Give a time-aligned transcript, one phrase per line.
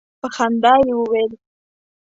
[0.19, 1.31] په خندا یې وویل.